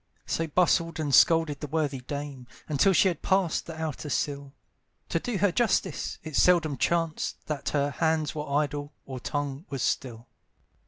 [0.25, 4.51] So bustled and scolded the worthy dame, Until she had passed the outer sill,
[5.09, 9.83] To do her justice, it seldom chanced That her hands were idle, or tongue was
[9.83, 10.25] still.